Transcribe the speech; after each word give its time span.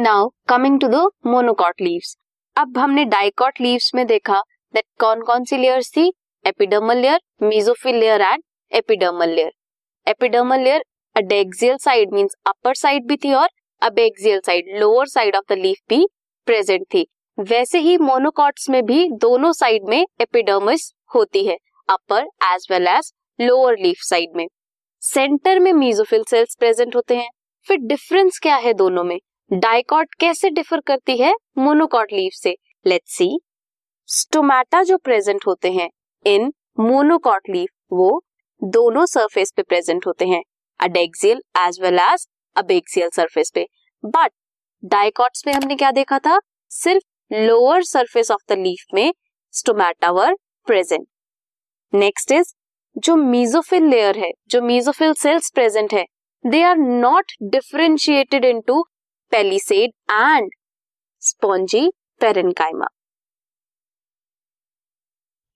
Now 0.00 0.28
coming 0.48 0.78
to 0.80 0.88
the 0.88 0.94
monocot 1.26 1.80
leaves 1.80 2.16
अब 2.56 2.78
हमने 2.78 3.04
dicot 3.04 3.60
leaves 3.60 3.90
में 3.94 4.06
देखा 4.06 4.40
दैट 4.74 4.84
कौन 5.00 5.22
कौन 5.22 5.44
सी 5.44 5.56
लेयर्स 5.56 5.90
थी? 5.96 6.06
Epidermal 6.44 6.96
layer 6.96 7.20
mesophyll 7.42 7.96
layer 7.96 8.20
and 8.20 8.42
epidermal 8.72 9.28
layer 9.28 9.50
epidermal 10.06 10.60
layer 10.60 10.84
adaxial 11.16 11.76
side 11.76 12.12
means 12.12 12.34
upper 12.46 12.74
side 12.74 13.06
भी 13.08 13.16
थी 13.16 13.32
और 13.32 13.48
abaxial 13.82 14.40
side 14.46 14.74
lower 14.80 15.06
side 15.06 15.36
of 15.36 15.52
the 15.54 15.58
leaf 15.58 15.78
भी 15.88 16.06
प्रेजेंट 16.46 16.86
थी. 16.94 17.06
वैसे 17.38 17.78
ही 17.78 17.96
मोनोकॉट्स 17.98 18.70
में 18.70 18.82
भी 18.86 19.08
दोनों 19.20 19.52
साइड 19.52 19.88
में 19.88 20.00
एपिडर्मिस 20.20 20.92
होती 21.14 21.46
है 21.46 21.58
upper 21.88 22.28
as 22.54 22.66
well 22.70 22.86
as 22.88 23.12
lower 23.40 23.78
leaf 23.78 23.96
side 24.00 24.36
में. 24.36 24.46
सेंटर 25.02 25.60
में 25.60 25.72
मीजोफिल 25.72 26.24
सेल्स 26.28 26.56
प्रेजेंट 26.56 26.96
होते 26.96 27.16
हैं. 27.16 27.30
फिर 27.66 27.78
डिफरेंस 27.78 28.38
क्या 28.38 28.56
है 28.56 28.74
दोनों 28.74 29.04
में? 29.04 29.18
डाइकॉट 29.50 30.14
कैसे 30.14 30.48
डिफर 30.50 30.80
करती 30.80 31.16
है 31.16 31.32
मोनोकॉट 31.58 32.12
लीफ 32.12 32.32
से? 32.32 32.54
लेट्स 32.86 33.16
सी 33.16 33.38
स्टोमेटा 34.08 34.82
जो 34.82 34.96
प्रेजेंट 34.96 35.46
होते 35.46 35.70
हैं, 35.72 35.88
इन 36.24 36.52
मोनोकॉट 36.80 37.48
लीफ, 37.50 37.68
वो 37.92 38.22
दोनों 38.62 39.04
सरफेस 39.06 39.52
पे 39.56 39.62
प्रेजेंट 39.62 40.06
होते 40.06 40.26
हैं 40.26 40.42
adaxial 40.80 41.40
as 41.58 41.80
well 41.82 41.98
as 41.98 42.26
abaxial 42.56 43.08
surface 43.08 43.50
पे। 43.54 43.66
बट 44.04 44.30
डाइकॉट्स 44.82 45.46
में 45.46 45.52
हमने 45.54 45.76
क्या 45.76 45.90
देखा 45.90 46.18
था? 46.18 46.38
सिर्फ़ 46.70 47.34
lower 47.34 47.82
surface 47.84 48.30
of 48.30 48.44
the 48.48 48.58
leaf 48.58 48.84
में 48.94 49.12
stomata 49.54 50.10
were 50.10 50.34
present 50.66 51.06
next 51.92 52.32
is 52.32 52.54
जो 52.96 53.16
मीजोफिल 53.16 53.88
लेयर 53.88 54.18
है, 54.18 54.30
जो 54.48 54.62
मीजोफिल 54.62 55.12
सेल्स 55.14 55.50
प्रेजेंट 55.50 55.94
है 55.94 56.04
they 56.44 56.62
are 56.62 56.76
not 56.76 57.32
differentiated 57.42 58.44
into 58.44 58.84
palisade 59.32 59.90
and 60.10 60.50
spongy 61.22 61.88
parenchyma 62.20 62.86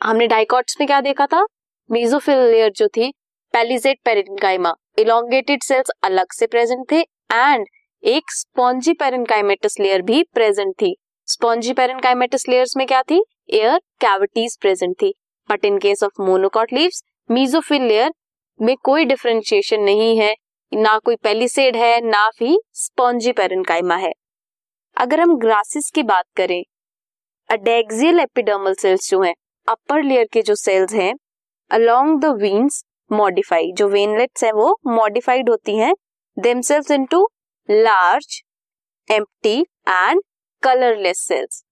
हमने 0.00 0.26
डाइकॉट्स 0.26 0.76
में 0.80 0.86
क्या 0.86 1.00
देखा 1.00 1.26
था? 1.26 1.44
मीजोफिल 1.90 2.38
लेयर 2.50 2.72
जो 2.72 2.88
थी 2.88 3.10
पेलिसेड 3.54 3.98
पेरेनकाइमा 4.04 4.72
इलोंगेटेड 4.98 5.62
सेल्स 5.62 5.90
अलग 6.04 6.32
से 6.32 6.46
प्रेजेंट 6.46 6.84
थे 6.92 7.00
एंड 7.00 7.66
एक 8.02 8.30
स्पॉन्जी 8.30 8.92
पेरेनकाइमेटस 8.92 9.76
लेयर 9.80 10.02
भी 10.02 10.22
प्रेजेंट 10.34 10.74
थी। 10.82 10.94
स्पॉन्जी 11.28 11.72
पेरेनकाइमेटस 11.72 12.48
लेयर्स 12.48 12.76
में 12.76 12.86
क्या 12.86 13.02
थी? 13.02 13.22
एयर 13.50 13.78
कैविटीज 14.00 14.56
प्रेजेंट 14.60 14.94
थी। 15.02 15.12
But 15.48 15.64
in 15.64 15.78
case 15.78 16.02
of 16.02 16.22
monocot 16.22 16.72
leaves 16.72 17.02
mesophyll 17.30 17.82
layer 17.82 18.12
में 18.60 18.76
कोई 18.76 19.04
डिफरेंशिएशन 19.04 19.80
नहीं 19.80 20.16
है। 20.18 20.34
ना 20.72 20.98
कोई 20.98 21.16
पेलिसेड 21.16 21.76
है, 21.76 22.00
ना 22.00 22.30
ही 22.40 22.58
स्पॉन्जी 22.74 23.32
पेरेनकाइमा 23.32 23.96
है। 23.96 24.12
अगर 24.96 25.20
हम 25.20 25.36
ग्रासिस 25.38 25.90
की 25.90 26.02
बात 26.02 26.24
करें, 26.36 26.62
अडेक्सियल 27.48 28.20
एपिडर्मल 28.20 28.74
सेल्स 28.74 29.10
जो 29.10 29.22
हैं 29.22 29.34
अपर 29.68 30.02
लेयर 30.02 30.26
के 30.32 30.42
जो 30.42 30.54
सेल्स 30.54 30.94
हैं 30.94 31.14
अलोंग 31.70 32.20
द 32.20 32.34
वीन्स 32.40 32.84
मॉडिफाई 33.10 33.72
जो 33.76 33.88
वेनलेट्स 33.88 34.44
हैं 34.44 34.52
वो 34.52 34.78
मॉडिफाइड 34.86 35.50
होती 35.50 35.76
हैं 35.76 35.94
themselves 36.36 36.90
into 36.90 37.28
large 37.68 38.42
empty 39.08 39.60
and 39.88 40.20
colourless 40.62 41.26
cells 41.28 41.62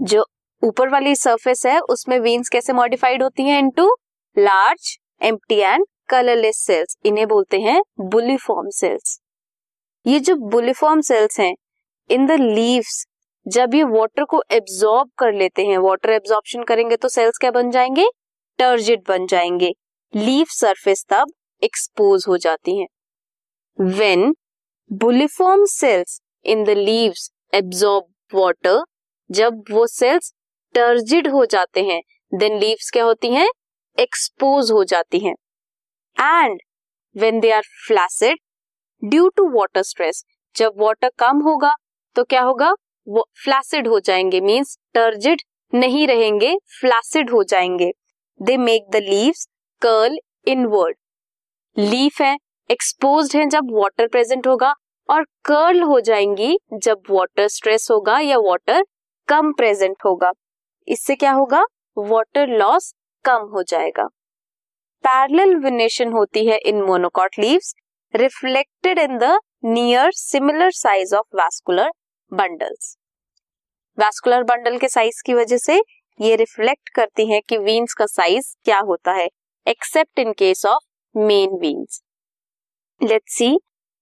जो 0.00 0.24
ऊपर 0.62 0.88
वाली 0.88 1.14
सरफेस 1.16 1.64
है, 1.66 1.78
उसमें 1.80 2.18
वेन्स 2.20 2.48
कैसे 2.48 2.72
मॉडिफाइड 2.72 3.22
होती 3.22 3.42
हैं 3.42 3.58
into 3.58 3.88
large 4.36 4.96
empty 5.20 5.58
and 5.58 5.84
colourless 6.08 6.64
cells 6.66 6.96
इन्हें 7.06 7.26
बोलते 7.28 7.60
हैं 7.60 7.82
बुलिफॉर्म 8.00 8.68
सेल्स 8.70 9.20
ये 10.06 10.20
जो 10.20 10.34
बुलिफॉर्म 10.36 11.00
सेल्स 11.00 11.40
हैं 11.40 11.54
इन 12.10 12.26
द 12.26 12.30
लीव्स 12.30 13.06
जब 13.46 13.74
ये 13.74 13.82
वाटर 13.82 14.24
को 14.24 14.42
एब्जॉर्ब 14.50 15.10
कर 15.18 15.32
लेते 15.32 15.64
हैं 15.66 15.78
वाटर 15.78 16.10
एब्जॉर्प्शन 16.10 16.62
करेंगे 16.62 16.96
तो 16.96 17.08
सेल्स 17.08 17.38
क्या 17.38 17.50
बन 17.50 17.70
जाएँगे? 17.70 18.06
टर्जिट 18.58 19.08
बन 19.08 19.26
जाएँगे. 19.26 19.72
लीफ 20.16 20.48
सरफेस 20.50 21.04
तब 21.08 21.32
एक्सपोज 21.62 22.24
हो 22.28 22.36
जाती 22.36 22.78
हैं. 22.78 22.86
When 23.80 24.34
bulliform 24.92 25.64
cells 25.64 26.20
in 26.44 26.64
the 26.64 26.70
leaves 26.70 27.30
absorb 27.54 28.38
water 28.38 28.82
जब 29.30 29.62
वो 29.70 29.86
सेल्स 29.86 30.32
टर्जिड 30.74 31.28
हो 31.28 31.44
जाते 31.44 31.84
हैं 31.84 32.02
देन 32.34 32.58
लीव्स 32.58 32.90
क्या 32.90 33.04
होती 33.04 33.30
हैं? 33.30 33.48
एक्सपोज 33.98 34.70
हो 34.70 34.84
जाती 34.84 35.18
हैं. 35.18 35.34
And 36.16 36.60
when 37.16 37.40
they 37.40 37.50
are 37.50 37.62
flaccid 37.86 38.38
due 39.02 39.28
to 39.36 39.48
water 39.50 39.82
stress 39.82 40.24
जब 40.56 40.74
वाटर 40.78 41.10
कम 41.18 41.40
होगा 41.42 41.74
तो 42.16 42.24
क्या 42.24 42.42
होगा? 42.42 42.72
वो 43.06 43.26
फ्लैसिड 43.44 43.88
हो 43.88 43.98
जाएँगे 44.00 44.40
मीन्स 44.40 44.78
टर्जिड 44.94 45.42
नहीं 45.72 46.06
रहेंगे 46.08 46.56
फ्लैसिड 46.80 47.30
हो 47.30 47.42
जाएँगे। 47.44 47.90
They 48.40 48.56
make 48.56 48.86
the 48.92 49.02
leaves 49.02 49.46
curl 49.82 50.18
inward 50.48 50.96
leaf 51.76 52.20
है 52.20 52.36
एक्सपोज 52.70 53.36
है 53.36 53.46
जब 53.48 53.68
वाटर 53.72 54.08
प्रेजेंट 54.08 54.46
होगा, 54.46 54.74
और 55.08 55.24
कर्ल 55.44 55.82
हो 55.82 56.00
जाएँगी 56.00 56.58
जब 56.74 57.02
वाटर 57.10 57.48
स्ट्रेस 57.48 57.88
होगा 57.90 58.18
या 58.20 58.38
वाटर 58.38 58.84
कम 59.28 59.52
प्रेजेंट 59.52 59.96
होगा। 60.04 60.32
इससे 60.88 61.14
क्या 61.16 61.32
होगा? 61.32 61.64
वाटर 61.96 62.48
लॉस 62.48 62.92
कम 63.24 63.48
हो 63.54 63.62
जाएगा। 63.62 64.08
पैरेलल 65.04 65.54
विनेशन 65.56 66.12
होती 66.12 66.46
है 66.46 66.56
in 66.66 66.80
monocot 66.82 67.38
leaves 67.38 67.74
reflected 68.14 68.98
in 68.98 69.18
the 69.18 69.38
near 69.64 70.10
similar 70.12 70.70
size 70.72 71.14
of 71.14 71.36
vascular 71.36 71.90
bundles 72.32 72.96
vascular 73.98 74.42
bundle 74.44 74.78
के 74.78 74.88
साइज़ 74.88 75.22
की 75.26 75.34
वजह 75.34 75.58
से 75.58 75.76
ये 76.20 76.36
रिफ्लेक्ट 76.36 76.88
करती 76.94 77.30
हैं 77.30 77.40
कि 77.48 77.58
वीन्स 77.58 77.94
का 77.94 78.06
साइज़ 78.06 78.54
क्या 78.64 78.78
होता 78.88 79.12
है 79.12 79.28
except 79.66 80.18
in 80.18 80.32
case 80.38 80.64
of 80.66 80.84
main 81.14 81.58
veins 81.60 82.00
let's 83.00 83.36
see 83.36 83.56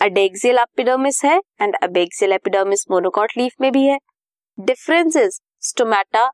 adaxial 0.00 0.58
epidermis 0.58 1.24
है 1.24 1.36
and 1.62 1.76
abaxial 1.82 2.32
epidermis 2.32 2.84
monocot 2.90 3.32
leaf 3.38 3.52
में 3.60 3.70
भी 3.72 3.84
है. 3.86 3.98
डिफरेंसेस 4.58 5.40
स्टोमेटा 5.62 6.24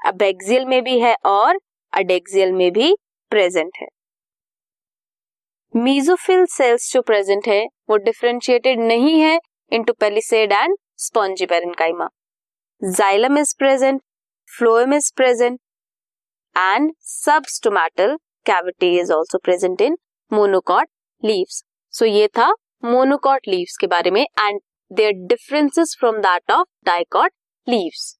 अबेक्सियल 0.00 0.66
में 0.66 0.82
भी 0.84 0.98
है 1.00 1.14
और 1.26 1.58
अडेक्सियल 1.92 2.52
में 2.52 2.70
भी 2.72 2.94
प्रेजेंट 3.32 3.72
है. 3.76 3.86
मीजोफिल 5.74 6.44
सेल्स 6.46 6.92
जो 6.92 7.00
प्रेजेंट 7.02 7.46
है, 7.48 7.64
वो 7.90 7.96
डिफरेंशिएटेड 7.96 8.80
नहीं 8.80 9.20
है 9.20 9.38
into 9.72 9.92
palisade 9.92 10.52
and 10.52 10.76
spongy 10.96 11.46
xylem 12.82 13.38
is 13.38 13.54
present 13.58 14.00
phloem 14.50 14.94
is 14.94 15.12
present 15.16 15.58
and 16.56 16.92
substomatal 17.00 18.16
cavity 18.46 18.98
is 19.00 19.12
also 19.12 19.38
present 19.38 19.80
in 19.80 19.96
monocot 20.30 20.88
leaves 21.22 21.62
so 21.94 22.04
ये 22.04 22.26
था 22.38 22.50
मोनोकॉट 22.84 23.48
लीव्स 23.48 23.76
के 23.76 23.86
बारे 23.86 24.10
में 24.10 24.22
and 24.22 24.60
their 24.90 25.12
differences 25.28 25.96
from 26.00 26.18
that 26.18 26.50
of 26.50 26.66
dicot 26.86 27.32
leaves 27.66 28.19